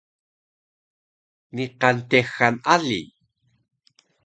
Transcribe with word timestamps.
Niqan 1.55 1.97
texal 2.09 2.55
ali 2.75 2.99